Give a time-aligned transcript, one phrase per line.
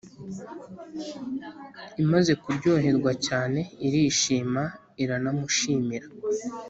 [2.03, 4.63] imaze kuryoherwa cyane irishima
[5.03, 6.07] iranamushimira